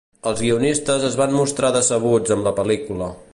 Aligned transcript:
Els 0.29 0.39
guionistes 0.45 1.05
es 1.09 1.17
van 1.21 1.37
mostrar 1.41 1.71
decebuts 1.77 2.35
amb 2.37 2.49
la 2.49 2.59
pel·lícula. 2.63 3.13